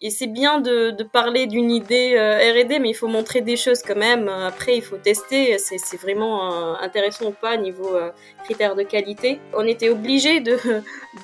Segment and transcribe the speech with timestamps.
[0.00, 3.56] Et c'est bien de, de parler d'une idée euh, R&D, mais il faut montrer des
[3.56, 4.28] choses quand même.
[4.28, 5.58] Après, il faut tester.
[5.58, 8.12] C'est vraiment euh, intéressant ou pas niveau euh,
[8.44, 9.40] critères de qualité.
[9.54, 10.56] On était obligé de,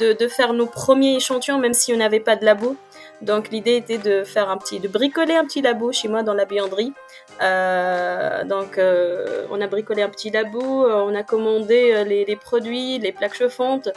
[0.00, 2.74] de, de, faire nos premiers échantillons, même si on n'avait pas de labo.
[3.22, 6.34] Donc l'idée était de faire un petit, de bricoler un petit labo chez moi dans
[6.34, 6.92] la buanderie.
[7.40, 12.98] Euh, donc euh, on a bricolé un petit labo, on a commandé les, les produits,
[12.98, 13.88] les plaques chauffantes.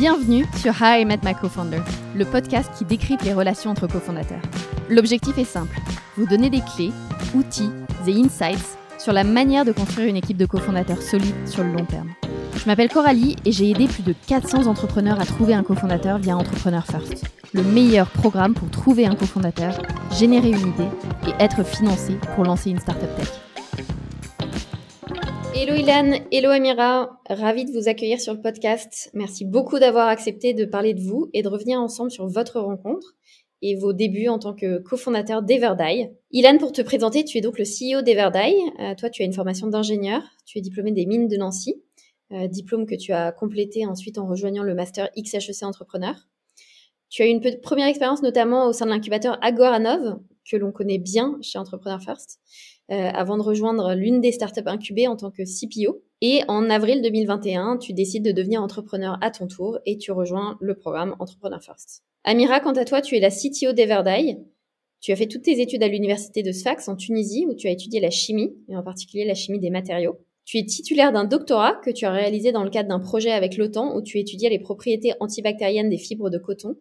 [0.00, 1.82] Bienvenue sur How I Met My Co-Founder,
[2.16, 4.40] le podcast qui décrypte les relations entre cofondateurs.
[4.88, 5.78] L'objectif est simple,
[6.16, 6.90] vous donner des clés,
[7.34, 7.68] outils
[8.06, 11.84] et insights sur la manière de construire une équipe de cofondateurs solide sur le long
[11.84, 12.08] terme.
[12.56, 16.34] Je m'appelle Coralie et j'ai aidé plus de 400 entrepreneurs à trouver un cofondateur via
[16.34, 19.82] Entrepreneur First, le meilleur programme pour trouver un cofondateur,
[20.18, 20.88] générer une idée
[21.28, 23.49] et être financé pour lancer une startup tech.
[25.62, 29.10] Hello Ilan, hello Amira, ravi de vous accueillir sur le podcast.
[29.12, 33.14] Merci beaucoup d'avoir accepté de parler de vous et de revenir ensemble sur votre rencontre
[33.60, 36.08] et vos débuts en tant que cofondateur d'Everdye.
[36.30, 38.56] Ilan, pour te présenter, tu es donc le CEO d'Everdye.
[38.80, 41.74] Euh, toi, tu as une formation d'ingénieur, tu es diplômé des mines de Nancy,
[42.32, 46.14] euh, diplôme que tu as complété ensuite en rejoignant le master XHEC Entrepreneur.
[47.10, 50.98] Tu as eu une première expérience notamment au sein de l'incubateur Agoranov, que l'on connaît
[50.98, 52.38] bien chez Entrepreneur First.
[52.90, 56.02] Euh, avant de rejoindre l'une des startups incubées en tant que CPO.
[56.22, 60.58] Et en avril 2021, tu décides de devenir entrepreneur à ton tour et tu rejoins
[60.60, 62.02] le programme Entrepreneur First.
[62.24, 64.38] Amira, quant à toi, tu es la CTO d'Everdye.
[65.00, 67.70] Tu as fait toutes tes études à l'université de Sfax en Tunisie où tu as
[67.70, 70.18] étudié la chimie, et en particulier la chimie des matériaux.
[70.44, 73.56] Tu es titulaire d'un doctorat que tu as réalisé dans le cadre d'un projet avec
[73.56, 76.74] l'OTAN où tu étudiais les propriétés antibactériennes des fibres de coton.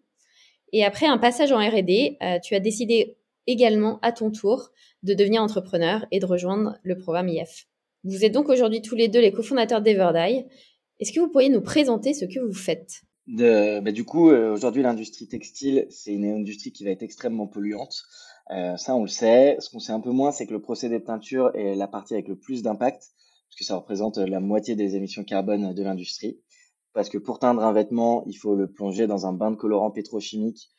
[0.74, 3.19] Et après un passage en R&D, euh, tu as décidé
[3.50, 4.70] également à ton tour
[5.04, 7.68] de devenir entrepreneur et de rejoindre le programme IF.
[8.04, 10.46] Vous êtes donc aujourd'hui tous les deux les cofondateurs d'Everdye.
[11.00, 13.02] Est-ce que vous pourriez nous présenter ce que vous faites?
[13.28, 18.04] Bah, Du coup, euh, aujourd'hui, l'industrie textile, c'est une industrie qui va être extrêmement polluante.
[18.52, 19.58] Euh, ça, on le sait.
[19.60, 22.14] Ce qu'on sait un peu moins, c'est que le procédé de teinture est la partie
[22.14, 23.02] avec le plus d'impact,
[23.50, 26.40] parce que ça représente la moitié des émissions carbone de l'industrie.
[26.94, 29.92] Parce que pour teindre un vêtement, il faut le plonger dans un bain de colorant
[29.92, 30.70] pétrochimique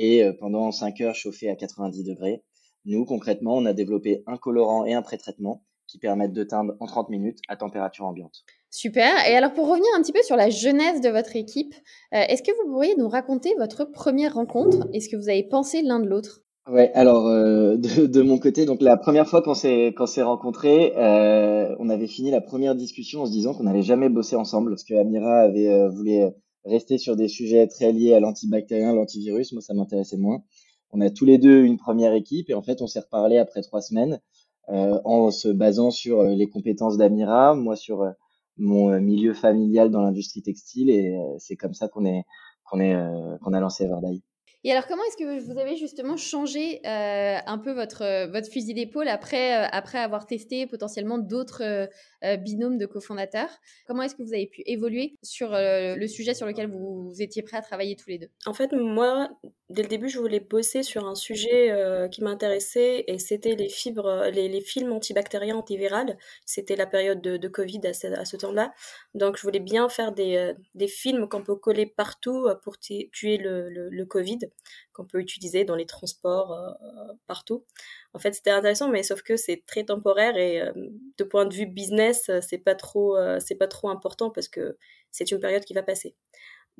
[0.00, 2.42] et euh, pendant 5 heures chauffer à 90 degrés.
[2.86, 6.86] Nous, concrètement, on a développé un colorant et un pré-traitement qui permettent de teindre en
[6.86, 8.44] 30 minutes à température ambiante.
[8.70, 9.12] Super.
[9.28, 11.74] Et alors, pour revenir un petit peu sur la jeunesse de votre équipe,
[12.14, 15.42] euh, est-ce que vous pourriez nous raconter votre première rencontre et ce que vous avez
[15.42, 16.42] pensé l'un de l'autre?
[16.68, 20.92] Ouais, alors euh, de, de, mon côté, donc la première fois qu'on s'est s'est rencontrés,
[20.96, 24.70] euh, on avait fini la première discussion en se disant qu'on n'allait jamais bosser ensemble
[24.70, 26.20] parce que Amira avait euh, voulu
[26.64, 29.52] rester sur des sujets très liés à l'antibactérien, l'antivirus.
[29.52, 30.42] Moi, ça m'intéressait moins
[30.92, 33.62] on a tous les deux une première équipe et en fait on s'est reparlé après
[33.62, 34.20] trois semaines
[34.68, 38.10] euh, en se basant sur euh, les compétences d'Amira, moi sur euh,
[38.56, 42.24] mon milieu familial dans l'industrie textile et c'est comme ça qu'on est
[42.64, 42.94] qu'on est
[43.40, 44.20] qu'on a lancé Everday.
[44.62, 48.74] Et alors, comment est-ce que vous avez justement changé euh, un peu votre, votre fusil
[48.74, 53.50] d'épaule après, euh, après avoir testé potentiellement d'autres euh, binômes de cofondateurs?
[53.86, 57.42] Comment est-ce que vous avez pu évoluer sur le sujet sur lequel vous, vous, étiez
[57.42, 58.28] prêts à travailler tous les deux?
[58.44, 59.30] En fait, moi,
[59.70, 61.74] dès le début, je voulais bosser sur un sujet
[62.10, 66.18] qui m'intéressait et c'était les fibres, les, les, films antibactériens antivirales.
[66.44, 68.72] C'était la période de, Covid à ce, ce temps-là.
[69.14, 73.70] Donc, je voulais bien faire des, des films qu'on peut coller partout pour tuer le,
[73.70, 74.38] le, le Covid
[74.92, 77.64] qu'on peut utiliser dans les transports euh, partout.
[78.12, 80.72] En fait, c'était intéressant, mais sauf que c'est très temporaire et euh,
[81.18, 84.76] de point de vue business, euh, c'est pas trop, c'est pas trop important parce que
[85.10, 86.14] c'est une période qui va passer.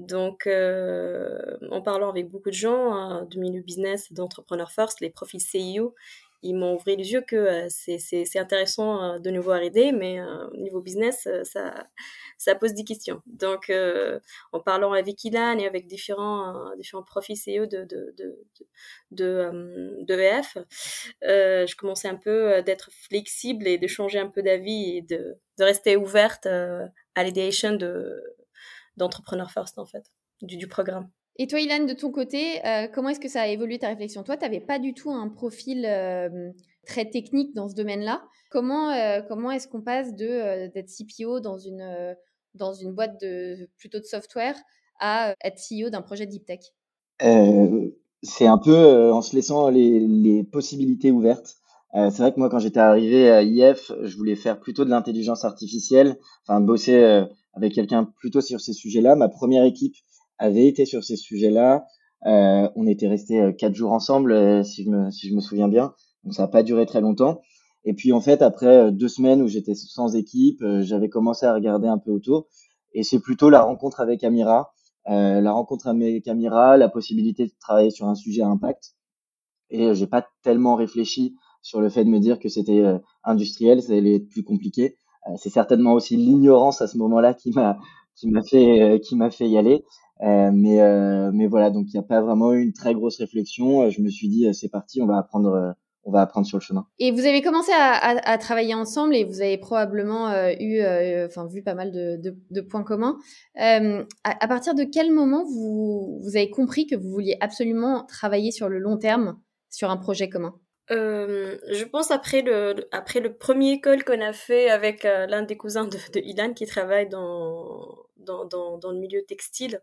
[0.01, 5.41] Donc, en parlant avec beaucoup de gens hein, du milieu business, d'entrepreneurs first, les profils
[5.41, 5.95] CIO,
[6.43, 10.49] ils m'ont ouvert les yeux que euh, c'est intéressant euh, de nouveau aider, mais euh,
[10.49, 13.21] au niveau business, ça, pose des questions.
[13.27, 13.71] Donc,
[14.53, 18.39] en parlant avec Ilan et avec différents, différents profils CEO de, de, de,
[19.11, 20.57] de, de EF,
[21.23, 25.65] je commençais un peu d'être flexible et de changer un peu d'avis et de, de
[25.65, 27.73] rester ouverte à l'idéation
[29.01, 30.05] d'entrepreneur first, en fait,
[30.43, 31.11] du, du programme.
[31.43, 34.23] Et toi, Ilan, de ton côté, euh, comment est-ce que ça a évolué ta réflexion?
[34.23, 36.51] Toi, tu n'avais pas du tout un profil euh,
[36.87, 38.23] très technique dans ce domaine-là.
[38.51, 42.15] Comment, euh, comment est-ce qu'on passe de d'être CPO dans une,
[42.55, 44.55] dans une boîte de, plutôt de software
[45.01, 46.61] à être CEO d'un projet deep tech?
[48.23, 51.57] C'est un peu en se laissant les, les possibilités ouvertes.
[51.95, 55.47] c'est vrai que moi, quand j'étais arrivé à IF, je voulais faire plutôt de l'intelligence
[55.47, 57.25] artificielle, enfin bosser
[57.55, 59.17] avec quelqu'un plutôt sur ces sujets-là.
[59.17, 59.95] Ma première équipe,
[60.41, 61.87] avait été sur ces sujets-là.
[62.27, 65.41] Euh, on était restés euh, quatre jours ensemble, euh, si je me si je me
[65.41, 65.95] souviens bien.
[66.25, 67.41] Donc ça n'a pas duré très longtemps.
[67.85, 71.89] Et puis en fait, après deux semaines où j'étais sans équipe, j'avais commencé à regarder
[71.89, 72.47] un peu autour.
[72.93, 74.73] Et c'est plutôt la rencontre avec Amira
[75.07, 78.97] la rencontre avec Amira, la possibilité de travailler sur un sujet à impact.
[79.71, 82.85] Et j'ai pas tellement réfléchi sur le fait de me dire que c'était
[83.25, 84.99] industriel, ça allait être plus compliqué.
[85.37, 87.79] C'est certainement aussi l'ignorance à ce moment-là qui m'a
[88.15, 89.85] qui m'a fait qui m'a fait y aller.
[90.23, 93.19] Euh, mais, euh, mais voilà, donc il n'y a pas vraiment eu une très grosse
[93.19, 93.83] réflexion.
[93.83, 95.75] Euh, je me suis dit, c'est parti, on va apprendre,
[96.05, 96.87] on va apprendre sur le chemin.
[96.99, 100.31] Et vous avez commencé à, travailler ensemble et vous avez probablement
[100.61, 100.83] eu,
[101.51, 103.17] vu pas mal de points communs.
[103.57, 103.81] À,
[104.25, 108.69] à, partir de quel moment vous, vous avez compris que vous vouliez absolument travailler sur
[108.69, 109.39] le long terme
[109.71, 110.55] sur un projet commun?
[110.91, 115.57] Euh, je pense après le après le premier call qu'on a fait avec l'un des
[115.57, 119.81] cousins de, de Ilan qui travaille dans dans, dans, dans, le milieu textile.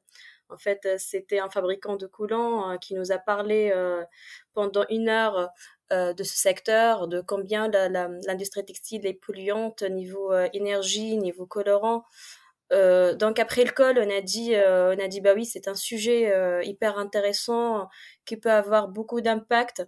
[0.49, 4.03] En fait, euh, c'était un fabricant de coulants euh, qui nous a parlé euh,
[4.53, 5.49] pendant une heure
[5.89, 12.03] de ce secteur, de combien l'industrie textile est polluante niveau énergie, niveau colorant.
[12.71, 16.29] donc après le col, on a dit, on a dit bah oui, c'est un sujet
[16.65, 17.87] hyper intéressant
[18.25, 19.87] qui peut avoir beaucoup d'impact.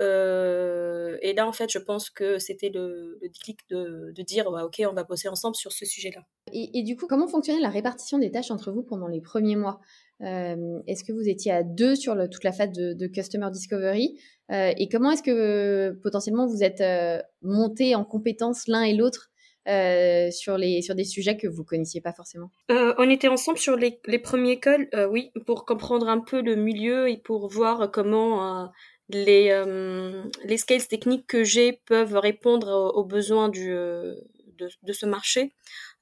[0.00, 4.50] Euh, et là, en fait, je pense que c'était le, le, déclic de, de dire,
[4.50, 6.22] bah, ok, on va bosser ensemble sur ce sujet-là.
[6.52, 9.56] Et, et, du coup, comment fonctionnait la répartition des tâches entre vous pendant les premiers
[9.56, 9.80] mois?
[10.22, 13.48] Euh, Est-ce que vous étiez à deux sur le, toute la phase de, de Customer
[13.50, 14.18] Discovery?
[14.50, 19.30] Euh, Et comment est-ce que potentiellement vous êtes euh, montés en compétences l'un et l'autre
[19.68, 22.50] euh, sur, les, sur des sujets que vous connaissiez pas forcément?
[22.70, 26.40] Euh, On était ensemble sur les, les premiers calls, euh, oui, pour comprendre un peu
[26.40, 28.70] le milieu et pour voir comment
[29.08, 34.14] les, euh, les scales techniques que j'ai peuvent répondre aux, besoins du, euh,
[34.58, 35.54] de, de, ce marché.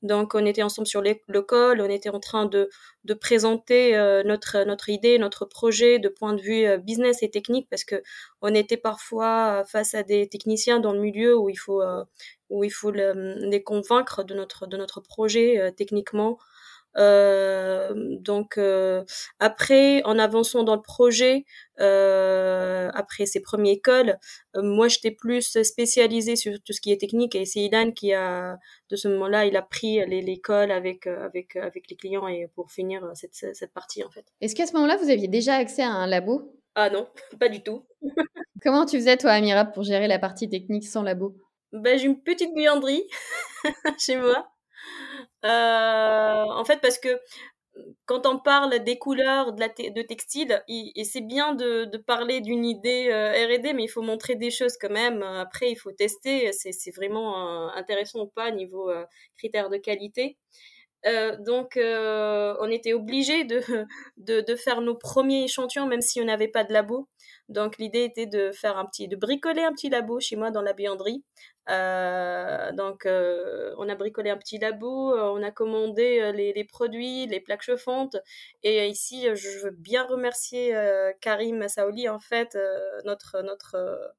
[0.02, 2.68] Donc, on était ensemble sur le call, on était en train de,
[3.04, 7.30] de présenter euh, notre, notre idée, notre projet de point de vue euh, business et
[7.30, 8.02] technique, parce que
[8.42, 11.82] on était parfois face à des techniciens dans le milieu où il faut,
[12.50, 16.38] où il faut les convaincre de notre, de notre projet techniquement.
[16.96, 19.04] Euh, donc euh,
[19.38, 21.44] après, en avançant dans le projet,
[21.80, 24.16] euh, après ces premiers écoles,
[24.54, 28.56] moi j'étais plus spécialisée sur tout ce qui est technique et c'est Ilan qui a
[28.90, 33.10] de ce moment-là, il a pris l'école avec avec avec les clients et pour finir
[33.14, 34.24] cette cette partie en fait.
[34.40, 36.52] Est-ce qu'à ce, moment-là vous aviez déjà accès à un labo?
[36.74, 37.08] Ah non,
[37.40, 37.86] pas du tout.
[38.62, 41.36] Comment tu faisais toi Amira pour gérer la partie technique sans labo?
[41.72, 43.04] Ben, j'ai une petite buanderie
[43.98, 44.48] chez moi.
[45.46, 47.20] Euh, en fait, parce que
[48.06, 49.68] quand on parle des couleurs de, la
[50.04, 54.50] textile, et c'est bien de, parler d'une idée euh, R&D, mais il faut montrer des
[54.50, 55.22] choses quand même.
[55.22, 56.52] Après, il faut tester.
[56.52, 58.90] C'est vraiment euh, intéressant ou pas niveau
[59.36, 60.36] critères de qualité.
[61.40, 66.64] Donc, on était obligé de, de, faire nos premiers échantillons, même si on n'avait pas
[66.64, 67.08] de labo.
[67.48, 70.62] Donc, l'idée était de faire un petit, de bricoler un petit labo chez moi dans
[70.62, 71.24] la buanderie.
[71.68, 76.64] Euh, donc, euh, on a bricolé un petit labo, euh, on a commandé les, les,
[76.64, 78.16] produits, les plaques chauffantes.
[78.62, 80.74] Et ici, je veux bien remercier
[81.20, 82.58] Karim Saouli, en fait,
[83.04, 84.14] notre notre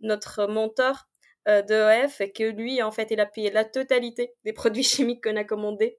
[0.00, 1.06] notre mentor
[1.48, 4.82] euh, de EF et que lui, en fait, il a payé la totalité des produits
[4.84, 5.98] chimiques qu'on a commandés.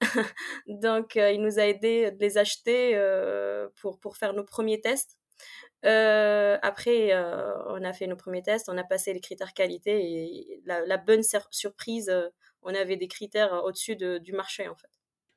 [0.66, 4.80] Donc, euh, il nous a aidé de les acheter euh, pour, pour faire nos premiers
[4.80, 5.19] tests.
[5.84, 9.92] Euh, après, euh, on a fait nos premiers tests, on a passé les critères qualité
[10.02, 12.12] et la, la bonne surprise,
[12.62, 14.88] on avait des critères au-dessus de, du marché en fait.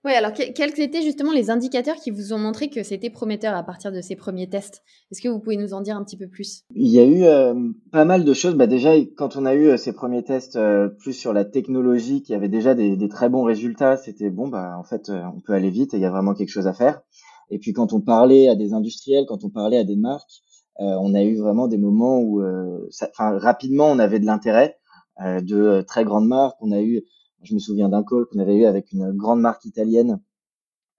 [0.06, 3.64] Oui, alors quels étaient justement les indicateurs qui vous ont montré que c'était prometteur à
[3.64, 4.84] partir de ces premiers tests?
[5.10, 6.64] Est-ce que vous pouvez nous en dire un petit peu plus?
[6.76, 7.54] Il y a eu euh,
[7.90, 8.56] pas mal de choses.
[8.56, 12.22] Bah, déjà, quand on a eu euh, ces premiers tests euh, plus sur la technologie,
[12.22, 15.54] qui avait déjà des, des très bons résultats, c'était bon, bah, en fait, on peut
[15.54, 17.02] aller vite et il y a vraiment quelque chose à faire.
[17.50, 20.42] Et puis quand on parlait à des industriels, quand on parlait à des marques,
[20.80, 22.42] on a eu vraiment des moments où,
[22.90, 24.78] ça, rapidement, on avait de l'intérêt
[25.20, 26.58] de très grandes marques.
[26.62, 27.04] On a eu
[27.44, 30.20] je me souviens d'un call qu'on avait eu avec une grande marque italienne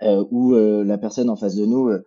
[0.02, 2.04] euh, où euh, la personne en face de nous, euh,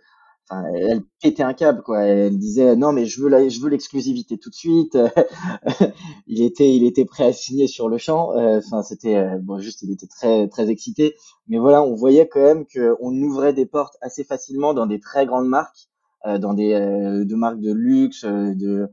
[0.49, 2.03] enfin, elle pétait un câble quoi.
[2.03, 4.97] Elle disait non mais je veux la, je veux l'exclusivité tout de suite.
[6.27, 8.31] il était il était prêt à signer sur le champ.
[8.35, 11.15] Enfin c'était bon juste il était très très excité.
[11.47, 14.99] Mais voilà on voyait quand même que on ouvrait des portes assez facilement dans des
[14.99, 15.89] très grandes marques,
[16.25, 18.89] dans des de marques de luxe, de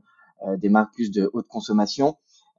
[0.57, 2.15] des marques plus de haute consommation.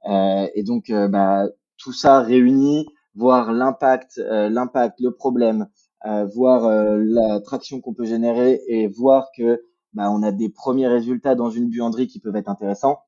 [0.07, 5.65] et donc bah tout ça réuni, voir l'impact, euh, l'impact, le problème, euh,
[6.05, 9.63] voir euh, la traction qu'on peut générer et voir que
[9.93, 12.99] bah, on a des premiers résultats dans une buanderie qui peuvent être intéressants.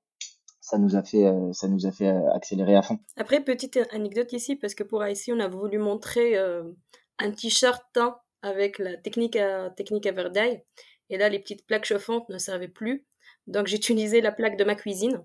[0.62, 3.00] Ça nous a fait, ça nous a fait accélérer à fond.
[3.18, 8.18] Après, petite anecdote ici, parce que pour ici, on a voulu montrer un t-shirt teint
[8.42, 10.62] avec la technique à, technique à Verdaille.
[11.10, 13.06] Et là, les petites plaques chauffantes ne servaient plus.
[13.48, 15.24] Donc, j'ai utilisé la plaque de ma cuisine.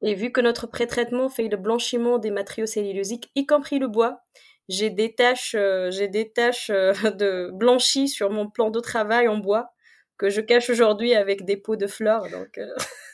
[0.00, 4.22] Et vu que notre pré-traitement fait le blanchiment des matériaux cellulosiques, y compris le bois,
[4.68, 5.56] j'ai des tâches,
[5.90, 9.72] j'ai des tâches de blanchie sur mon plan de travail en bois
[10.18, 12.28] que je cache aujourd'hui avec des pots de fleurs.
[12.30, 12.58] Donc,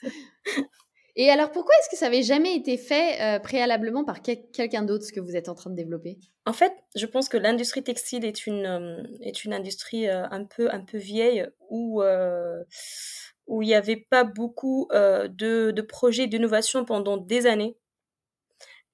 [1.16, 5.04] Et alors, pourquoi est-ce que ça n'avait jamais été fait euh, préalablement par quelqu'un d'autre,
[5.04, 6.18] ce que vous êtes en train de développer?
[6.44, 10.44] En fait, je pense que l'industrie textile est une, euh, est une industrie euh, un,
[10.44, 12.02] peu, un peu vieille où,
[13.46, 17.76] où il n'y avait pas beaucoup de, de, projets d'innovation pendant des années.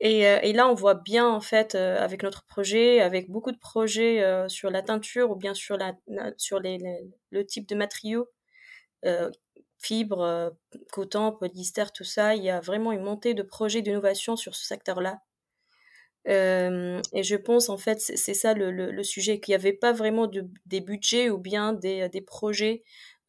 [0.00, 4.24] Et, et, là, on voit bien, en fait, avec notre projet, avec beaucoup de projets
[4.48, 5.94] sur la teinture ou bien sur, la,
[6.38, 6.78] sur les,
[7.30, 8.26] le type de matériaux
[9.80, 10.50] fibres, euh,
[10.92, 12.36] coton, polyester, tout ça.
[12.36, 15.20] Il y a vraiment une montée de projets d'innovation sur ce secteur-là.
[16.28, 20.26] Euh, et je pense en fait c'est ça le, sujet qu'il n'y avait pas vraiment
[20.26, 22.82] de, des budgets ou bien des, des projets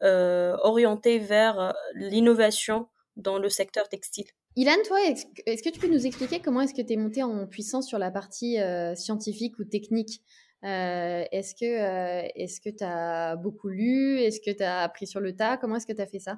[0.03, 4.27] euh, orientés vers l'innovation dans le secteur textile.
[4.58, 7.48] Ilan, toi, est-ce que tu peux nous expliquer comment est-ce que tu es monté en
[7.48, 8.58] puissance sur la partie
[8.96, 10.22] scientifique ou technique?
[10.63, 14.20] Euh, est-ce que euh, est-ce que tu as beaucoup lu?
[14.20, 15.58] Est-ce que tu as appris sur le tas?
[15.58, 16.38] Comment est-ce que tu as fait ça?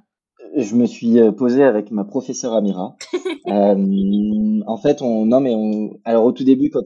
[0.55, 2.95] Je me suis euh, posé avec ma professeure Amira.
[3.45, 6.83] en fait, on non mais on alors au tout début quand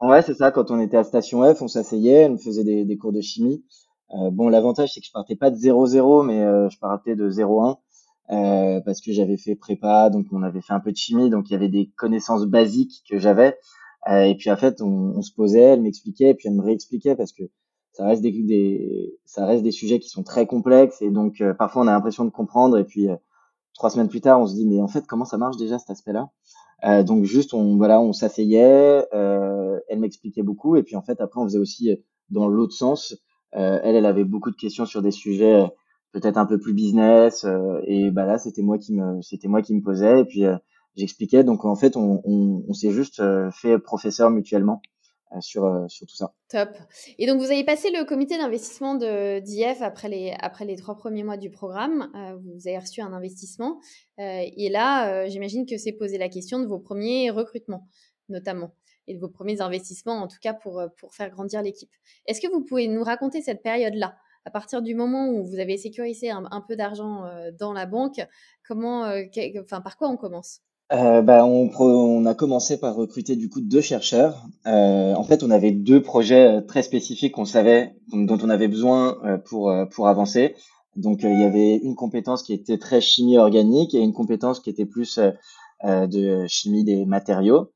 [0.00, 2.64] on vrai, c'est ça quand on était à station F, on s'asseyait, elle me faisait
[2.64, 3.64] des, des cours de chimie.
[4.10, 6.40] bon, l'avantage c'est que je partais pas de 0-0 mais
[6.70, 7.78] je partais de 0-1
[8.28, 11.52] parce que j'avais fait prépa, donc on avait fait un peu de chimie, donc il
[11.52, 13.56] y avait des connaissances basiques que j'avais.
[14.08, 16.62] Euh, et puis en fait, on, on se posait, elle m'expliquait, et puis elle me
[16.62, 17.44] réexpliquait parce que
[17.94, 21.54] ça reste des, des, ça reste des sujets qui sont très complexes et donc euh,
[21.54, 23.16] parfois on a l'impression de comprendre et puis euh,
[23.72, 25.90] trois semaines plus tard on se dit mais en fait comment ça marche déjà cet
[25.90, 26.28] aspect-là?
[26.84, 31.20] Euh, donc juste on voilà on s'asseyait euh, elle m'expliquait beaucoup et puis en fait
[31.20, 31.96] après on faisait aussi
[32.30, 33.16] dans l'autre sens
[33.52, 35.64] elle elle avait beaucoup de questions sur des sujets
[36.14, 37.44] peut-être un peu plus business
[37.86, 40.44] et bah là c'était moi qui me c'était moi qui me posais et puis
[40.96, 41.44] j'expliquais.
[41.44, 44.82] Donc en fait, on, s'est juste euh, fait professeur mutuellement
[45.32, 46.34] euh, sur, euh, sur tout ça.
[46.48, 46.70] Top.
[47.18, 51.24] Et donc vous avez passé le comité d'investissement d'IF après les, après les trois premiers
[51.24, 52.10] mois du programme.
[52.42, 53.80] vous avez reçu un investissement.
[54.18, 57.88] et là, j'imagine que c'est posé la question de vos premiers recrutements,
[58.28, 58.72] notamment
[59.06, 61.90] et de vos premiers investissements, en tout cas pour, pour faire grandir l'équipe.
[62.24, 64.16] Est-ce que vous pouvez nous raconter cette période-là?
[64.44, 67.24] À partir du moment où vous avez sécurisé un, peu d'argent
[67.58, 68.26] dans la banque,
[68.66, 69.10] comment,
[69.62, 70.60] enfin, par quoi on commence?
[70.92, 74.44] Euh, bah, on, a commencé par recruter du coup deux chercheurs.
[74.66, 78.68] Euh, en fait, on avait deux projets euh, très spécifiques qu'on savait, dont on avait
[78.68, 80.54] besoin euh, pour euh, pour avancer.
[80.96, 84.70] Donc, il y avait une compétence qui était très chimie organique et une compétence qui
[84.70, 85.18] était plus
[85.82, 87.72] de chimie des matériaux.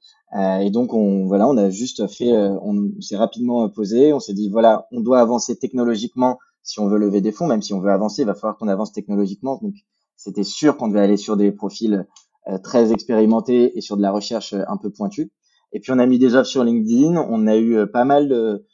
[0.61, 4.49] et donc, on voilà, on a juste fait, on s'est rapidement posé, on s'est dit
[4.49, 7.91] voilà, on doit avancer technologiquement si on veut lever des fonds, même si on veut
[7.91, 9.59] avancer, il va falloir qu'on avance technologiquement.
[9.63, 9.75] Donc,
[10.17, 12.07] c'était sûr qu'on devait aller sur des profils
[12.47, 15.33] euh, très expérimenté et sur de la recherche euh, un peu pointue.
[15.73, 18.29] Et puis on a mis des offres sur LinkedIn, on a eu euh, pas mal
[18.29, 18.67] de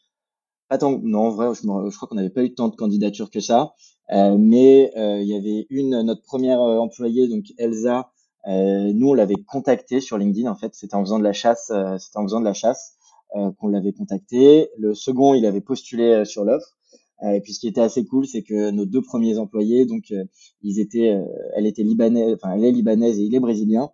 [0.68, 3.30] pas tant non en vrai je, je crois qu'on n'avait pas eu tant de candidatures
[3.30, 3.74] que ça.
[4.12, 8.10] Euh, mais il y avait une notre première employée donc Elsa
[8.46, 10.74] nous on l'avait contactée sur LinkedIn en fait.
[10.74, 12.96] C'était en faisant de la chasse c'était en faisant de la chasse
[13.30, 16.76] qu'on l'avait contacté le second il avait postulé sur l'offre
[17.23, 20.25] et puis ce qui était assez cool, c'est que nos deux premiers employés, donc euh,
[20.62, 21.25] ils étaient, euh,
[21.56, 23.90] elle était libanaise, enfin elle est libanaise et il est brésilien.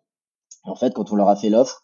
[0.65, 1.83] en fait, quand on leur a fait l'offre,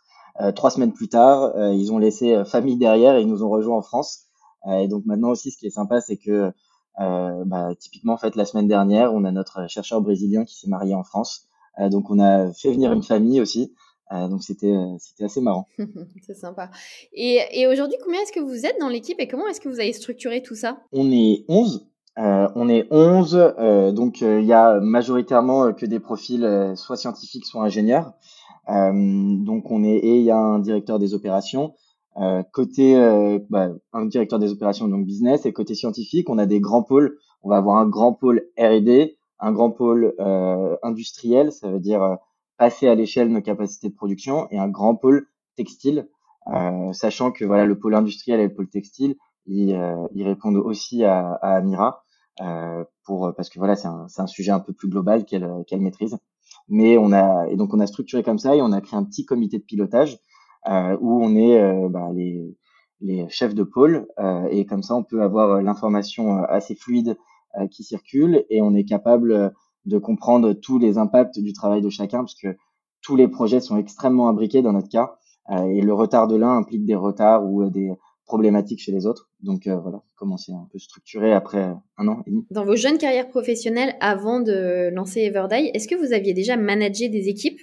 [0.54, 3.82] trois semaines plus tard, ils ont laissé famille derrière et ils nous ont rejoints en
[3.82, 4.26] France.
[4.68, 6.52] et donc maintenant aussi, ce qui est sympa, c'est que
[6.98, 10.94] bah, typiquement, en fait, la semaine dernière, on a notre chercheur brésilien qui s'est marié
[10.94, 11.48] en France.
[11.90, 13.74] donc on a fait venir une famille aussi.
[14.12, 15.66] Euh, donc c'était euh, c'était assez marrant.
[16.26, 16.70] c'est sympa.
[17.12, 19.80] Et, et aujourd'hui, combien est-ce que vous êtes dans l'équipe et comment est-ce que vous
[19.80, 20.78] avez structuré tout ça?
[20.92, 21.88] On est 11.
[22.18, 27.44] Euh, on est 11, euh, donc il y a majoritairement que des profils soit scientifiques,
[27.44, 28.12] soit ingénieurs.
[28.68, 31.74] donc on est et il y a un directeur des opérations.
[32.52, 32.94] côté
[33.50, 37.18] bah, un directeur des opérations donc business et côté scientifique, on a des grands pôles.
[37.42, 40.14] On va avoir un grand pôle R&D, un grand pôle
[40.82, 42.16] industriel, ça veut dire
[42.58, 46.08] passer à l'échelle nos capacités de production et un grand pôle textile,
[46.48, 50.56] euh, sachant que voilà le pôle industriel et le pôle textile, ils, euh, ils répondent
[50.56, 52.04] aussi à, à Amira
[52.42, 55.80] euh, pour parce que voilà c'est un, un sujet un peu plus global qu'elle qu'elle
[55.80, 56.18] maîtrise.
[56.68, 59.04] Mais on a et donc on a structuré comme ça et on a créé un
[59.04, 60.18] petit comité de pilotage
[60.68, 62.56] euh, où on est euh, bah, les
[63.00, 64.06] les chefs de pôle
[64.50, 67.18] et comme ça on peut avoir l'information assez fluide
[67.70, 69.52] qui circule et on est capable
[69.86, 72.36] de comprendre tous les impacts du travail de chacun, parce
[73.02, 75.16] tous les projets sont extrêmement imbriqués dans notre cas,
[75.50, 77.92] euh, et le retard de l'un implique des retards ou euh, des
[78.24, 79.30] problématiques chez les autres.
[79.40, 82.46] Donc euh, voilà, comment c'est un peu structuré après un an et demi.
[82.50, 87.08] Dans vos jeunes carrières professionnelles, avant de lancer Everday, est-ce que vous aviez déjà managé
[87.08, 87.60] des équipes?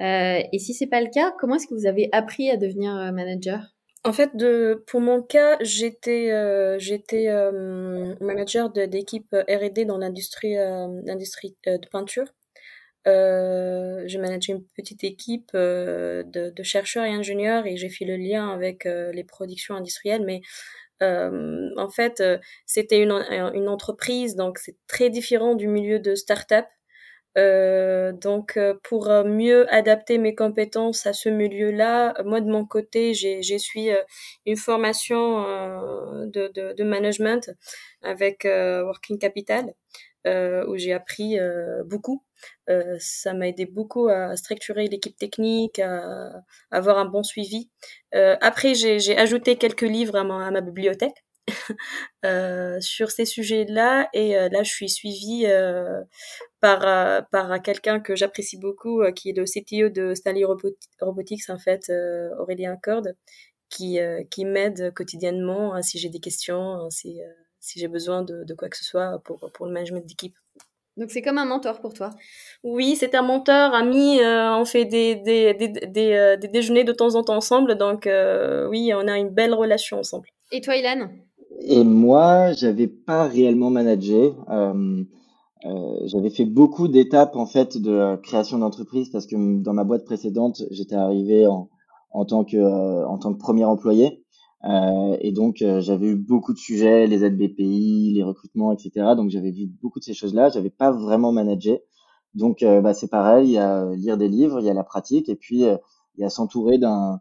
[0.00, 2.92] Euh, Et si c'est pas le cas, comment est-ce que vous avez appris à devenir
[3.14, 3.71] manager?
[4.04, 10.58] En fait, de, pour mon cas, j'étais euh, j'étais euh, manager d'équipe R&D dans l'industrie
[10.58, 12.26] euh, l'industrie euh, de peinture.
[13.08, 18.04] Euh, j'ai managé une petite équipe euh, de, de chercheurs et ingénieurs et j'ai fait
[18.04, 20.24] le lien avec euh, les productions industrielles.
[20.24, 20.42] Mais
[21.02, 23.12] euh, en fait, euh, c'était une,
[23.54, 26.66] une entreprise, donc c'est très différent du milieu de start-up.
[27.38, 32.66] Euh, donc, euh, pour euh, mieux adapter mes compétences à ce milieu-là, moi de mon
[32.66, 33.40] côté, j'ai
[33.76, 34.02] euh,
[34.46, 35.42] une formation
[36.26, 37.50] de, de, de management
[38.02, 39.74] avec Working Capital,
[40.26, 41.38] où j'ai appris
[41.86, 42.22] beaucoup.
[42.98, 47.70] Ça m'a aidé beaucoup à structurer l'équipe technique, à, avoir un bon suivi.
[48.12, 51.24] Après, j'ai ajouté quelques livres à ma, à ma bibliothèque.
[52.80, 55.46] Sur ces sujets-là et là je suis suivie
[56.62, 60.44] par euh, par quelqu'un que j'apprécie beaucoup qui est le CTO de Stanley
[61.00, 61.92] Robotics en fait
[62.38, 63.14] Aurélien Corde
[63.68, 63.98] qui
[64.30, 67.20] qui m'aide quotidiennement hein, si j'ai des questions hein, si
[67.60, 70.36] si j'ai besoin de, de quoi que ce soit pour pour le management d'équipe.
[70.98, 72.10] Donc c'est comme un mentor pour toi.
[72.62, 74.20] Oui, c'est un mentor, ami.
[74.20, 77.76] Euh, on fait des, des, des, des, euh, des, déjeuners de temps en temps ensemble.
[77.78, 80.28] Donc euh, oui, on a une belle relation ensemble.
[80.50, 81.08] Et toi, Ilan?
[81.60, 84.32] Et moi, j'avais pas réellement managé.
[85.64, 89.84] Euh, euh, j'avais fait beaucoup d'étapes en fait de création d'entreprise parce que dans ma
[89.84, 91.68] boîte précédente, j'étais arrivé en,
[92.10, 94.22] en tant que en tant que premier employé.
[94.64, 99.14] Euh, et donc, euh, j'avais eu beaucoup de sujets, les aides BPI, les recrutements, etc.
[99.16, 100.50] Donc, j'avais vu beaucoup de ces choses-là.
[100.50, 101.82] J'avais pas vraiment managé.
[102.34, 103.48] Donc, euh, bah, c'est pareil.
[103.48, 105.78] Il y a lire des livres, il y a la pratique, et puis il
[106.18, 107.20] y a s'entourer d'un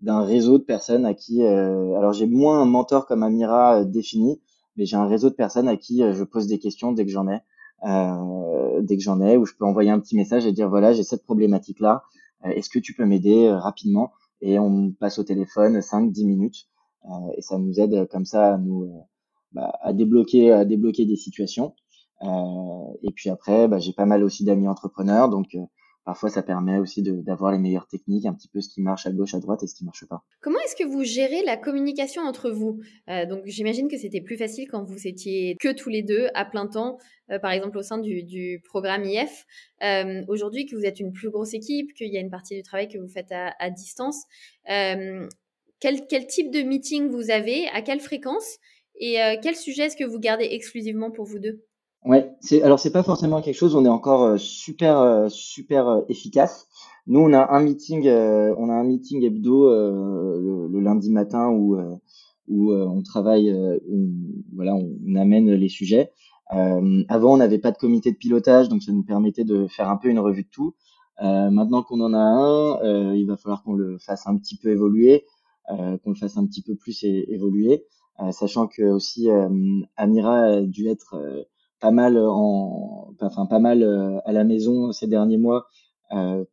[0.00, 1.44] d'un réseau de personnes à qui.
[1.44, 4.40] alors, j'ai moins un mentor comme Amira défini,
[4.76, 7.28] mais j'ai un réseau de personnes à qui je pose des questions dès que j'en
[7.28, 7.40] ai,
[7.82, 11.04] dès que j'en ai, où je peux envoyer un petit message et dire voilà, j'ai
[11.04, 12.02] cette problématique-là.
[12.44, 14.12] Est-ce que tu peux m'aider rapidement?
[14.40, 16.68] Et on passe au téléphone 5-10 minutes.
[17.04, 19.00] Euh, et ça nous aide comme ça à nous euh,
[19.52, 21.74] bah, à débloquer à débloquer des situations.
[22.22, 25.56] Euh, et puis après, bah, j'ai pas mal aussi d'amis entrepreneurs, donc
[26.08, 29.10] parfois ça permet aussi d'avoir les meilleures techniques, un petit peu ce qui marche à
[29.10, 30.24] gauche, à droite et ce qui marche pas.
[30.40, 32.80] Comment est-ce que vous gérez la communication entre vous?
[33.10, 36.46] Euh, Donc j'imagine que c'était plus facile quand vous étiez que tous les deux à
[36.46, 36.96] plein temps,
[37.30, 39.44] euh, par exemple au sein du, du programme IF.
[39.82, 42.62] Euh, Aujourd'hui que vous êtes une plus grosse équipe, qu'il y a une partie du
[42.62, 44.24] travail que vous faites à, distance,
[44.64, 45.28] quel,
[46.08, 48.56] quel, type de meeting vous avez, à quelle fréquence?
[48.98, 51.67] Et quel sujet est-ce que vous gardez exclusivement pour vous deux?
[52.08, 53.76] Ouais, c'est alors c'est pas forcément quelque chose.
[53.76, 56.66] On est encore euh, super euh, super euh, efficace.
[57.06, 61.48] Nous, on a un meeting, euh, on a un meeting hebdo le, le, lundi matin
[61.50, 61.76] où
[62.48, 63.52] où on travaille,
[63.88, 64.10] où,
[64.54, 66.10] voilà, on, on, amène les sujets.
[66.50, 69.96] avant, on n'avait pas de comité de pilotage, donc ça nous permettait de faire un
[69.96, 70.74] peu une revue de tout.
[71.20, 75.24] maintenant qu'on en a un, il va falloir qu'on le fasse un petit peu évoluer.
[75.70, 77.84] Euh, qu'on le fasse un petit peu plus évoluer,
[78.20, 79.50] euh, sachant que aussi euh,
[79.98, 81.14] Amira a dû être
[81.80, 83.82] pas mal en, enfin pas mal
[84.24, 85.66] à la maison ces derniers mois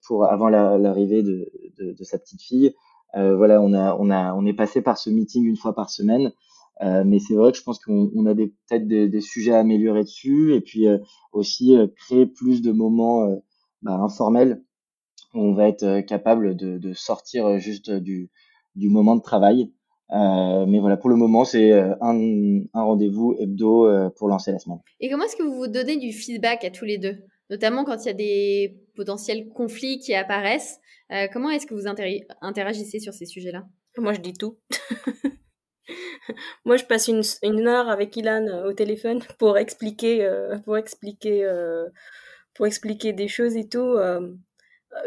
[0.05, 2.73] pour avant l'arrivée de, de, de, sa petite fille.
[3.13, 6.31] voilà, on a on a on est passé par ce meeting une fois par semaine.
[6.81, 9.59] Euh, mais c'est vrai que je pense qu'on on a peut-être des, des, sujets à
[9.59, 10.97] améliorer dessus et puis euh,
[11.31, 13.41] aussi euh, créer plus de moments
[13.81, 14.61] bah, informels
[15.33, 18.29] où on va être capable de, de sortir juste du,
[18.75, 19.73] du moment de travail.
[20.11, 24.51] Euh, mais voilà, pour le moment, c'est euh, un, un rendez-vous hebdo euh, pour lancer
[24.51, 24.79] la semaine.
[24.99, 27.17] Et comment est-ce que vous vous donnez du feedback à tous les deux?
[27.49, 30.79] Notamment quand il y a des potentiels conflits qui apparaissent.
[31.11, 31.87] Euh, comment est-ce que vous
[32.41, 33.65] interagissez sur ces sujets-là?
[33.97, 34.57] Moi, je dis tout.
[36.65, 41.45] Moi, je passe une, une, heure avec Ilan au téléphone pour expliquer, euh, pour expliquer,
[41.45, 41.87] euh,
[42.55, 43.97] pour expliquer des choses et tout.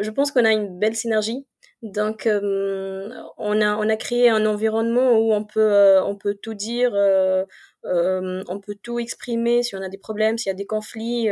[0.00, 1.46] je pense qu'on a une belle synergie
[1.82, 6.34] donc, euh, on, a, on a créé un environnement où on peut, euh, on peut
[6.34, 7.44] tout dire, euh,
[7.84, 9.62] on peut tout exprimer.
[9.62, 11.28] Si on a des problèmes, s'il y a des conflits,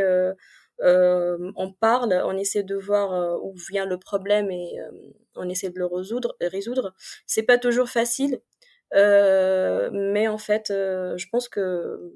[0.81, 4.77] on parle, on essaie de voir où vient le problème et
[5.35, 6.37] on essaie de le résoudre.
[6.39, 6.93] résoudre.
[7.25, 8.39] C'est pas toujours facile,
[8.93, 12.13] mais en fait, je pense que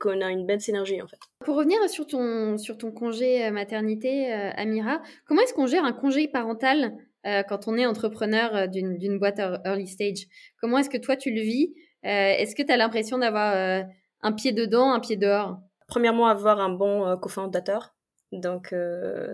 [0.00, 1.20] qu'on a une belle synergie en fait.
[1.44, 6.26] Pour revenir sur ton, sur ton congé maternité, Amira, comment est-ce qu'on gère un congé
[6.26, 6.96] parental?
[7.28, 10.26] Euh, quand on est entrepreneur euh, d'une boîte early stage.
[10.60, 11.74] Comment est-ce que toi tu le vis?
[12.04, 13.84] Euh, Est-ce que tu as l'impression d'avoir
[14.22, 15.58] un pied dedans, un pied dehors?
[15.88, 17.94] Premièrement, avoir un bon cofondateur.
[18.30, 18.74] Donc,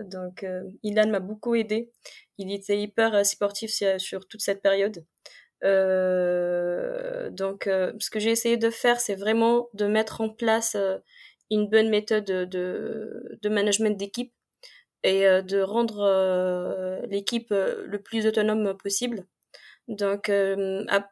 [0.09, 0.45] donc
[0.83, 1.91] Ilan m'a beaucoup aidé.
[2.37, 5.05] Il était hyper supportif sur, toute cette période.
[5.61, 10.75] donc, ce que j'ai essayé de faire, c'est vraiment de mettre en place
[11.51, 14.33] une bonne méthode de, de, de management d'équipe
[15.05, 19.23] et euh, de rendre euh, l'équipe euh, le plus autonome possible.
[19.87, 20.31] Donc,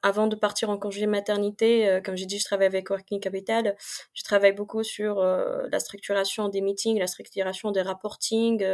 [0.01, 3.75] avant de partir en congé maternité, comme j'ai dit, je travaille avec Working Capital.
[4.15, 8.65] Je travaille beaucoup sur la structuration des meetings, la structuration des reporting,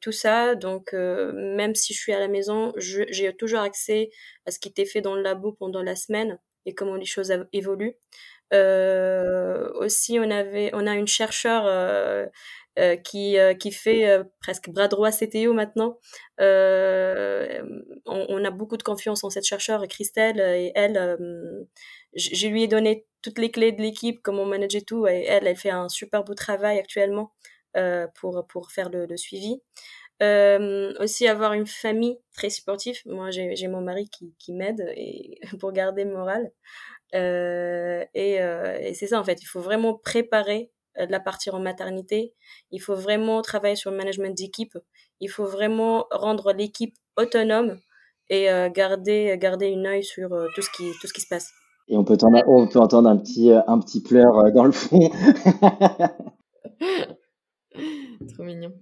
[0.00, 0.54] tout ça.
[0.54, 4.08] Donc, même si je suis à la maison, j'ai toujours accès
[4.46, 7.34] à ce qui était fait dans le labo pendant la semaine et comment les choses
[7.52, 7.98] évoluent.
[8.50, 12.30] aussi, on avait, on a une chercheure
[12.80, 15.98] euh, qui, euh, qui fait euh, presque bras droit CTO maintenant.
[18.06, 21.18] On, a beaucoup de confiance en cette chercheure, Christelle, et elle,
[22.14, 25.56] je lui ai donné toutes les clés de l'équipe, comment manager tout, et elle, elle
[25.56, 27.32] fait un super beau travail actuellement
[28.14, 29.60] pour, pour faire le, suivi.
[30.20, 32.98] Aussi avoir une famille très supportive.
[33.04, 34.94] Moi, j'ai mon mari qui, m'aide
[35.60, 36.50] pour garder le moral.
[37.12, 38.38] Et,
[38.94, 39.42] c'est ça en fait.
[39.42, 42.34] Il faut vraiment préparer de la partir en maternité.
[42.70, 44.76] Il faut vraiment travailler sur le management d'équipe.
[45.20, 47.78] Il faut vraiment rendre l'équipe autonome
[48.28, 51.28] et euh, garder, garder une œil sur euh, tout, ce qui, tout ce qui se
[51.28, 51.50] passe.
[51.88, 55.10] Et on peut, entendre, on peut entendre un petit, un petit pleur dans le fond.
[58.28, 58.72] Trop mignon.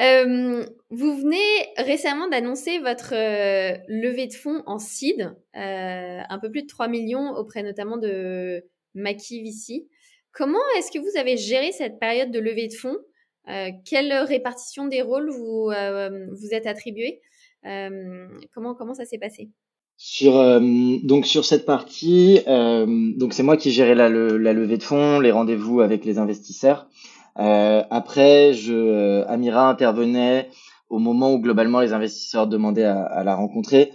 [0.00, 1.38] Euh, vous venez
[1.76, 5.22] récemment d'annoncer votre euh, levée de fonds en seed,
[5.56, 9.88] euh, un peu plus de 3 millions auprès notamment de Maki VC.
[10.32, 12.96] Comment est-ce que vous avez géré cette période de levée de fonds?
[13.48, 17.20] Euh, Quelle répartition des rôles vous euh, vous êtes attribué
[17.66, 19.50] euh, comment, comment ça s'est passé?
[19.96, 20.32] Sur
[21.02, 25.82] donc sur cette partie, donc c'est moi qui gérais la, levée de fonds, les rendez-vous
[25.82, 26.88] avec les investisseurs.
[27.36, 30.48] après, je Amira intervenait
[30.88, 33.92] au moment où globalement les investisseurs demandaient à, à la rencontrer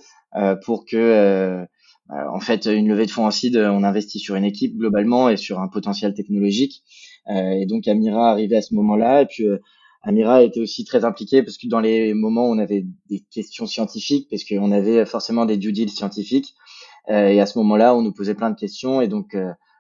[0.63, 1.65] pour que euh,
[2.10, 5.38] en fait, une levée de fonds en seed, on investit sur une équipe globalement et
[5.38, 6.84] sur un potentiel technologique.
[7.30, 9.22] Euh, et donc Amira arrivait à ce moment-là.
[9.24, 9.58] Et puis euh,
[10.04, 13.65] Amira était aussi très impliquée parce que dans les moments où on avait des questions
[13.65, 16.54] scientifiques, parce qu'on avait forcément des due deals scientifiques,
[17.08, 19.00] et à ce moment-là, on nous posait plein de questions.
[19.00, 19.36] Et donc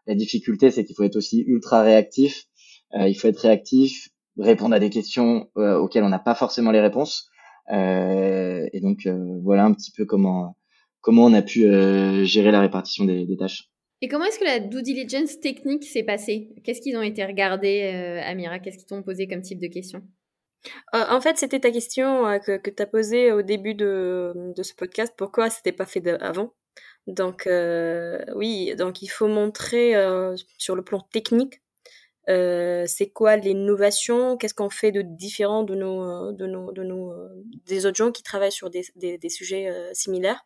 [0.05, 2.45] la difficulté, c'est qu'il faut être aussi ultra réactif.
[2.93, 7.29] il faut être réactif, répondre à des questions auxquelles on n'a pas forcément les réponses.
[7.71, 9.07] et donc
[9.43, 10.55] voilà un petit peu comment
[11.05, 13.69] comment on a pu euh, gérer la répartition des, des tâches.
[14.01, 16.49] Et comment est-ce que la due diligence technique s'est passée?
[16.63, 18.57] Qu'est-ce qu'ils ont été regardés, euh, Amira?
[18.57, 20.01] Qu'est-ce qu'ils t'ont posé comme type de questions?
[20.95, 24.33] Euh, en fait, c'était ta question euh, que, que tu as posée au début de,
[24.55, 25.13] de ce podcast.
[25.15, 26.53] Pourquoi c'était pas fait avant?
[27.05, 31.61] Donc, euh, oui, donc il faut montrer euh, sur le plan technique
[32.27, 37.13] c'est quoi l'innovation, qu'est-ce qu'on fait de différent de nos, de nos, de nos,
[37.67, 40.43] des autres gens qui travaillent sur des, des, des sujets similaires?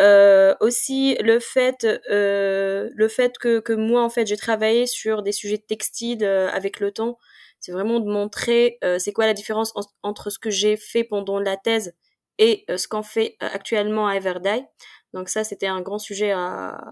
[0.00, 5.22] Euh, aussi le fait, euh, le fait que, que moi en fait j'ai travaillé sur
[5.22, 7.18] des sujets textiles euh, avec le temps,
[7.60, 11.38] c'est vraiment de montrer euh, c'est quoi la différence entre ce que j'ai fait pendant
[11.38, 11.94] la thèse
[12.38, 14.64] et ce qu'on fait actuellement à Everdye.
[15.12, 16.90] Donc ça, c'était un grand sujet à,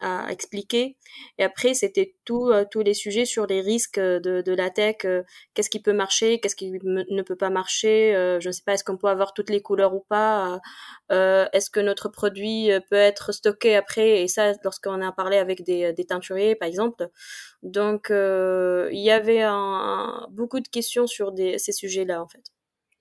[0.00, 0.96] à expliquer.
[1.38, 4.96] Et après, c'était tout, euh, tous les sujets sur les risques de, de la tech.
[5.04, 5.22] Euh,
[5.54, 8.14] qu'est-ce qui peut marcher, qu'est-ce qui ne peut pas marcher.
[8.14, 10.60] Euh, je ne sais pas, est-ce qu'on peut avoir toutes les couleurs ou pas.
[11.10, 15.92] est-ce que notre produit peut être stocké après Et ça, lorsqu'on a parlé avec des,
[15.92, 17.08] des teinturiers, par exemple.
[17.62, 22.42] Donc, il y avait un, beaucoup de questions sur des, ces sujets-là, en fait.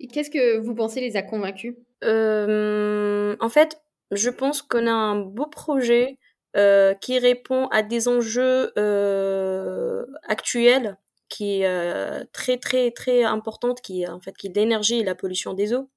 [0.08, 1.76] Qu'est-ce que vous pensez les a convaincus?
[2.04, 3.82] En fait,
[4.12, 6.18] je pense qu'on a un beau projet
[6.58, 13.82] euh, qui répond à des enjeux euh, actuels qui est euh, très très très importante
[13.82, 15.90] qui en fait qui est l'énergie et la pollution des eaux.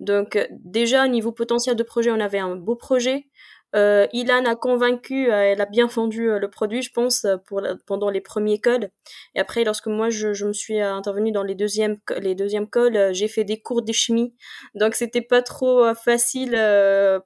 [0.00, 3.28] Donc déjà au niveau potentiel de projet, on avait un beau projet.
[3.74, 7.62] Euh, Ilan a convaincu, euh, elle a bien vendu euh, le produit, je pense, pour
[7.86, 8.90] pendant les premiers calls.
[9.34, 12.36] Et après, lorsque moi je, me suis intervenue dans les deuxièmes les
[13.12, 14.34] j'ai fait des cours de chimie.
[14.74, 16.52] Donc c'était pas trop facile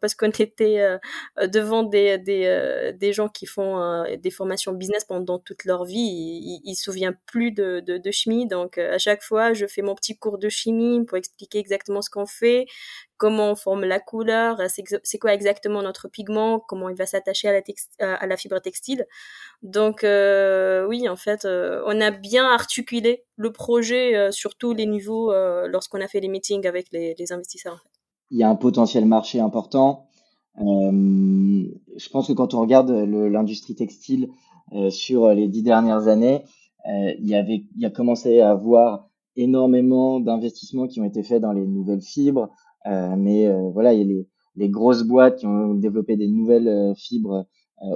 [0.00, 0.98] parce qu'on était
[1.46, 5.98] devant des des, gens qui font des formations business pendant toute leur vie.
[5.98, 8.46] Ils, ils, se souviennent plus de, de chimie.
[8.46, 12.10] Donc à chaque fois, je fais mon petit cours de chimie pour expliquer exactement ce
[12.10, 12.66] qu'on fait,
[13.20, 14.62] comment on forme la couleur,
[15.04, 17.62] c'est quoi exactement notre pigment, comment il va s'attacher
[17.98, 19.06] à, la fibre textile.
[19.62, 24.72] Donc euh, oui, en fait, euh, on a bien articulé le projet euh, sur tous
[24.72, 27.84] les niveaux euh, lorsqu'on a fait les meetings avec les, investisseurs.
[28.30, 30.06] Il y a un potentiel marché important.
[30.58, 34.30] Euh, je pense que quand on regarde l'industrie textile
[34.88, 36.44] sur les dix dernières années,
[36.86, 41.52] il y il y a commencé à avoir énormément d'investissements qui ont été faits dans
[41.52, 45.46] les nouvelles fibres, euh, mais euh, voilà, il y a les, les, grosses boîtes qui
[45.46, 47.46] ont développé des nouvelles euh, fibres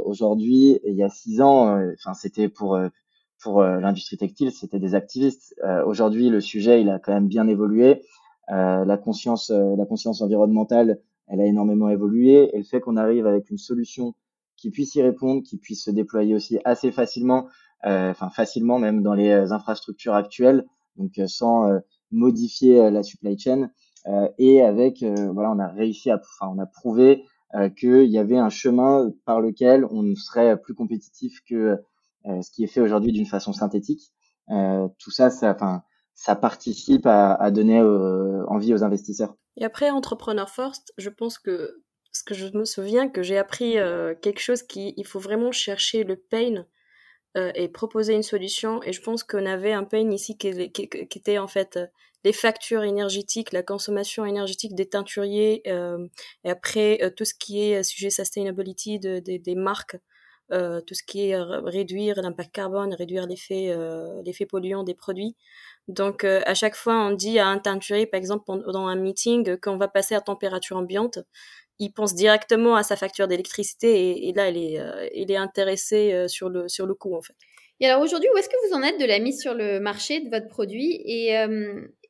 [0.04, 0.78] aujourd'hui.
[0.86, 2.78] Il y a six ans, enfin c'était pour
[3.42, 5.54] pour l'industrie textile, c'était des activistes.
[5.84, 8.00] aujourd'hui, le sujet, il a quand même bien évolué.
[8.48, 12.48] la conscience, la conscience environnementale elle a énormément évolué.
[12.54, 14.14] Et le fait qu'on arrive avec une solution
[14.56, 17.48] qui puisse y répondre, qui puisse se déployer aussi assez facilement,
[17.82, 20.64] enfin facilement même dans les infrastructures actuelles,
[20.96, 21.70] donc sans
[22.10, 23.68] modifier la supply chain.
[24.38, 27.24] Et avec, voilà, on a réussi à, enfin, on a prouvé
[27.76, 31.78] qu'il y avait un chemin par lequel on serait plus compétitif que
[32.24, 34.12] ce qui est fait aujourd'hui d'une façon synthétique.
[34.48, 35.82] tout ça, ça, enfin,
[36.14, 39.34] ça participe à, donner euh, envie aux investisseurs.
[39.56, 43.78] Et après, Entrepreneur First, je pense que ce que je me souviens que j'ai appris
[43.78, 46.64] euh, quelque chose qui il faut vraiment chercher le pain
[47.36, 48.80] euh, et proposer une solution.
[48.84, 51.78] Et je pense qu'on avait un pain ici qui était en fait
[52.24, 58.10] les factures énergétiques, la consommation énergétique des teinturiers, et après tout ce qui est sujet
[58.10, 59.96] sustainability de, de, des marques.
[60.52, 65.37] Euh, tout ce qui est réduire l'impact carbone, réduire l'effet euh, l'effet polluant des produits.
[65.88, 69.58] Donc, euh, à chaque fois, on dit à un teinturier, par exemple, dans un meeting,
[69.58, 71.18] qu'on va passer à température ambiante,
[71.78, 76.12] il pense directement à sa facture d'électricité et, là, il est, euh, il est intéressé
[76.12, 77.34] euh, sur le, sur le coût, en fait.
[77.80, 80.20] Et alors, aujourd'hui, où est-ce que vous en êtes de la mise sur le marché
[80.20, 81.37] de votre produit et,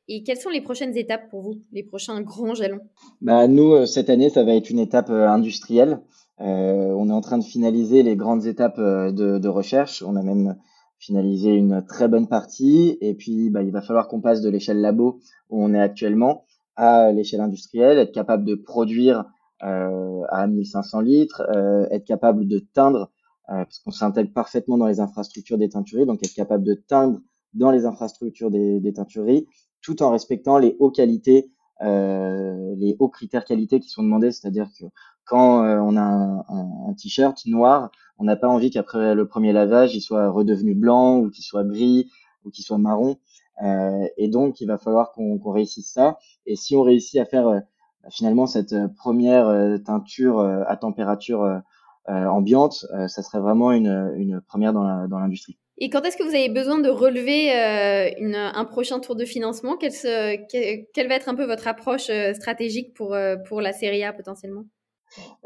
[0.07, 2.81] et quelles sont les prochaines étapes pour vous, les prochains grands jalons?
[3.21, 6.01] Bah, Nous, cette année, ça va être une étape industrielle.
[6.39, 10.03] on est en train de finaliser les grandes étapes de, recherche.
[10.03, 10.55] On a même
[10.99, 12.97] finaliser une très bonne partie.
[13.01, 16.45] Et puis, bah, il va falloir qu'on passe de l'échelle labo où on est actuellement
[16.75, 19.25] à l'échelle industrielle, être capable de produire
[19.63, 23.11] euh, à 1500 litres, euh, être capable de teindre,
[23.49, 27.19] euh, parce qu'on s'intègre parfaitement dans les infrastructures des teintureries, donc être capable de teindre
[27.53, 28.93] dans les infrastructures des, des
[29.85, 34.67] tout en respectant les hauts qualités, euh, les hauts critères qualité qui sont demandés, c'est-à-dire
[34.79, 34.85] que
[35.25, 39.95] quand euh, on a un, t-shirt noir, on n'a pas envie qu'après le premier lavage,
[39.95, 42.09] il soit redevenu blanc ou qu'il soit gris
[42.45, 43.17] ou qu'il soit marron.
[43.63, 46.17] Euh, et donc, il va falloir qu'on réussisse ça.
[46.45, 47.59] Et si on réussit à faire euh,
[48.09, 49.47] finalement cette euh, première
[49.83, 51.61] teinture à température
[52.07, 55.57] ambiante, ça serait vraiment une, une première dans l'industrie.
[55.77, 57.51] Et quand est-ce que vous avez besoin de relever
[58.17, 59.75] une, un prochain tour de financement?
[59.75, 60.35] Quelle, se,
[60.93, 63.15] quelle, va être un peu votre approche stratégique pour,
[63.47, 64.63] pour la série A potentiellement?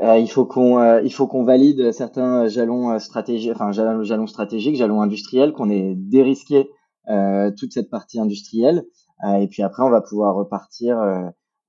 [0.01, 4.27] Euh, il faut qu'on euh, il faut qu'on valide certains jalons euh, stratégiques, enfin jalons,
[4.27, 6.69] stratégiques, jalons industriels, qu'on ait dérisqué
[7.09, 8.83] euh, toute cette partie industrielle,
[9.41, 10.97] et puis après on va pouvoir repartir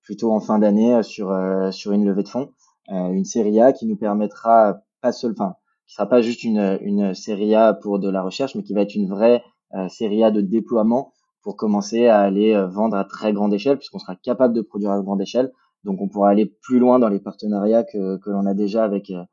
[0.02, 1.36] plutôt en fin d'année sur
[1.72, 2.52] sur une levée de fonds,
[2.88, 5.54] une série A qui nous permettra pas seul, enfin
[5.90, 8.82] qui sera pas juste une une série A pour de la recherche, mais qui va
[8.82, 9.42] être une vraie
[9.88, 14.14] série A de déploiement pour commencer à aller vendre à très grande échelle, puisqu'on sera
[14.14, 15.50] capable de produire à grande échelle.
[15.84, 19.10] Donc on pourra aller plus loin dans les partenariats que, que l'on a déjà avec,
[19.10, 19.24] euh,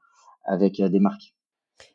[0.46, 1.36] avec euh, des marques.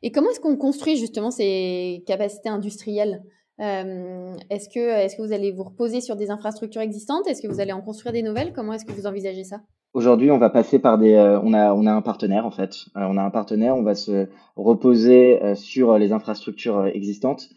[0.03, 3.23] Et comment est-ce qu'on construit justement ces capacités industrielles?
[3.61, 7.27] Euh, Est-ce que, est que vous allez vous reposer sur des infrastructures existantes?
[7.27, 8.53] Est-ce que vous allez en construire des nouvelles?
[8.53, 9.61] Comment est-ce que vous envisagez ça?
[9.95, 11.17] Aujourd'hui, on va passer par des.
[11.43, 12.87] on a on a un partenaire en fait.
[12.95, 13.77] on a un partenaire.
[13.77, 17.51] On va se reposer sur les infrastructures existantes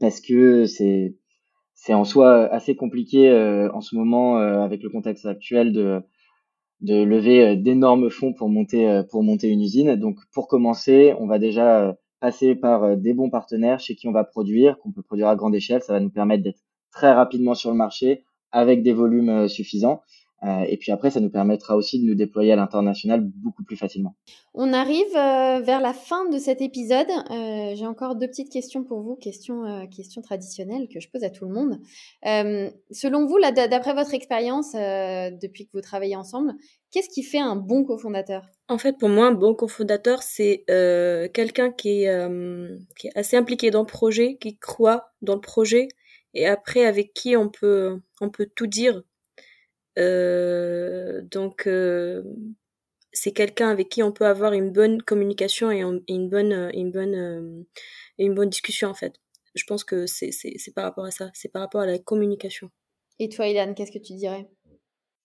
[0.00, 1.16] parce que c'est
[1.74, 3.30] c'est en soi assez compliqué
[3.72, 6.02] en ce moment avec le contexte actuel de
[6.80, 9.96] de lever euh, d'énormes fonds pour monter euh, pour monter une usine.
[9.96, 14.12] Donc pour commencer, on va déjà euh, passer par des bons partenaires chez qui on
[14.12, 15.82] va produire, qu'on peut produire à grande échelle.
[15.82, 16.60] Ça va nous permettre d'être
[16.92, 20.02] très rapidement sur le marché avec des volumes suffisants.
[20.42, 23.76] Euh, et puis après, ça nous permettra aussi de nous déployer à l'international beaucoup plus
[23.76, 24.16] facilement.
[24.54, 27.10] On arrive euh, vers la fin de cet épisode.
[27.30, 31.24] Euh, J'ai encore deux petites questions pour vous, questions, euh, questions traditionnelles que je pose
[31.24, 31.78] à tout le monde.
[32.26, 36.54] Euh, selon vous, d'après votre expérience depuis que vous travaillez ensemble,
[36.90, 38.46] qu'est-ce qui fait un bon cofondateur?
[38.68, 40.64] En fait, pour moi, un bon cofondateur, c'est
[41.34, 42.06] quelqu'un qui,
[42.96, 45.88] qui est assez impliqué dans le projet, qui croit dans le projet,
[46.34, 49.02] et après avec qui on peut, on peut tout dire
[50.00, 52.22] donc euh,
[53.12, 57.14] c'est quelqu'un avec qui on peut avoir une bonne communication et, une bonne une bonne
[57.14, 57.62] euh,
[58.18, 59.14] une bonne discussion en fait.
[59.54, 62.70] Je pense que c'est c'est par rapport à ça, c'est par rapport à la communication.
[63.18, 64.48] Et toi, Ilan, qu'est-ce que tu dirais?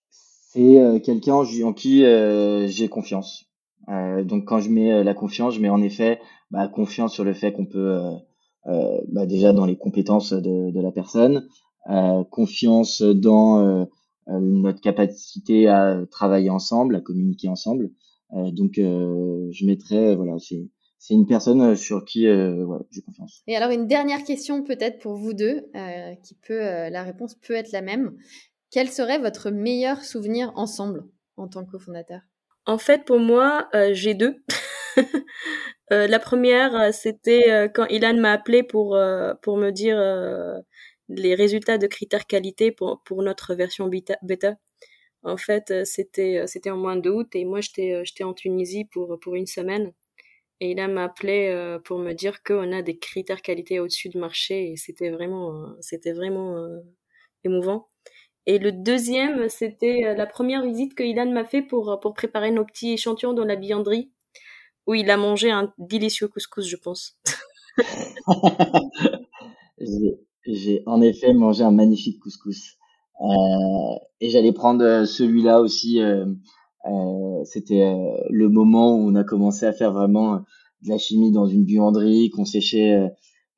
[0.09, 1.99] C'est quelqu'un en qui
[2.67, 3.45] j'ai confiance.
[3.87, 7.51] donc quand je mets la confiance, je mets en effet bah, confiance sur le fait
[7.51, 7.99] qu'on peut
[8.65, 11.47] bah, déjà dans les compétences de, de la personne,
[12.31, 13.85] confiance dans euh,
[14.27, 17.91] notre capacité à travailler ensemble, à communiquer ensemble.
[18.33, 20.67] Euh, donc, euh, je mettrais, voilà, c'est
[21.07, 23.43] c'est une personne sur qui euh, ouais, j'ai confiance.
[23.45, 27.35] Et alors une dernière question peut-être pour vous deux, euh, qui peut, euh, la réponse
[27.35, 28.17] peut être la même.
[28.71, 31.03] Quel serait votre meilleur souvenir ensemble
[31.37, 32.21] en tant que cofondateur?
[32.65, 34.43] En fait, pour moi, j'ai deux.
[35.91, 38.97] la première, c'était quand Ilan m'a appelé pour
[39.43, 39.97] pour me dire
[41.09, 44.55] les résultats de critères qualité pour, pour notre version bêta.
[45.23, 49.35] En fait, c'était c'était en mois d'août et moi j'étais j'étais en Tunisie pour pour
[49.35, 49.93] une semaine.
[50.61, 54.71] Et il m'a appelé pour me dire qu'on a des critères qualité au-dessus du marché
[54.71, 56.55] et c'était vraiment c'était vraiment
[57.43, 57.87] émouvant.
[58.47, 62.65] Et le deuxième, c'était la première visite que Ilan m'a fait pour pour préparer nos
[62.65, 64.11] petits échantillons dans la bianderie
[64.87, 67.17] où il a mangé un délicieux couscous, je pense.
[70.47, 72.77] j'ai en effet mangé un magnifique couscous.
[73.21, 76.01] Euh, et j'allais prendre euh, celui-là aussi.
[76.01, 76.25] Euh,
[76.85, 80.43] euh, C'était euh, le moment où on a commencé à faire vraiment
[80.81, 83.09] de la chimie dans une buanderie, qu'on séchait,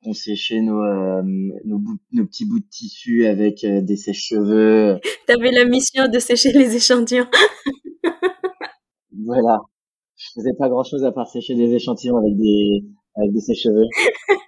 [0.02, 0.82] qu'on séchait nos,
[1.64, 1.80] nos,
[2.12, 4.98] nos, petits bouts de tissu avec des sèches-cheveux.
[5.26, 7.26] T'avais la mission de sécher les échantillons.
[9.26, 9.58] voilà.
[10.16, 12.84] Je faisais pas grand-chose à part sécher des échantillons avec des
[13.16, 13.84] avec des sèches-cheveux.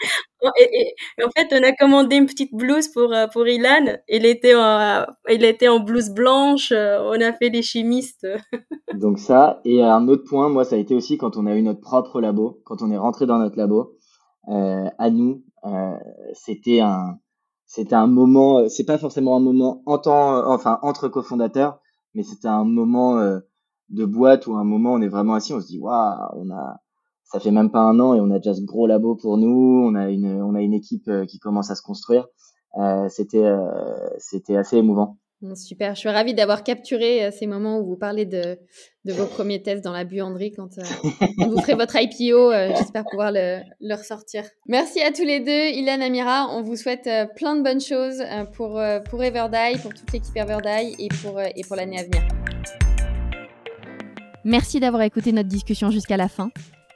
[0.59, 3.99] Et, en fait, on a commandé une petite blouse pour euh, pour Ilan.
[4.09, 6.73] Il était en, il était en blouse blanche.
[6.73, 8.27] Euh, on a fait des chimistes.
[8.95, 9.61] Donc ça.
[9.65, 12.21] Et un autre point, moi, ça a été aussi quand on a eu notre propre
[12.21, 13.97] labo, quand on est rentré dans notre labo.
[14.49, 15.97] Euh, à nous, euh,
[16.33, 17.19] c'était un
[17.67, 18.69] c'était un moment.
[18.69, 21.81] C'est pas forcément un moment en temps, enfin entre cofondateurs,
[22.15, 23.17] mais c'était un moment
[23.91, 25.53] de boîte ou un moment on est vraiment assis.
[25.53, 26.81] On se dit waouh, on a
[27.31, 29.85] ça fait même pas un an et on a déjà ce gros labo pour nous.
[29.87, 32.27] On a une, on a une équipe euh, qui commence à se construire.
[32.79, 33.69] Euh, c'était, euh,
[34.19, 35.17] c'était assez émouvant.
[35.55, 38.59] Super, je suis ravie d'avoir capturé ces moments où vous parlez de,
[39.07, 40.69] de vos premiers tests dans la buanderie quand,
[41.39, 42.53] vous ferez votre IPO.
[42.77, 44.45] J'espère pouvoir le, le, ressortir.
[44.67, 46.49] Merci à tous les deux, Ilan Amira.
[46.51, 51.09] On vous souhaite plein de bonnes choses pour, pour Everdye, pour toute l'équipe Everdye et
[51.23, 52.21] pour, et pour l'année à venir.
[54.45, 56.51] Merci d'avoir écouté notre discussion jusqu'à la fin.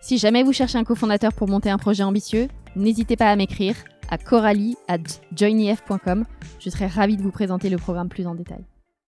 [0.04, 3.74] Si jamais vous cherchez un cofondateur pour monter un projet ambitieux, n'hésitez pas à m'écrire
[4.10, 4.98] à coralie at
[5.34, 6.26] joinef.com.
[6.60, 8.62] Je serai ravie de vous présenter le programme plus en détail.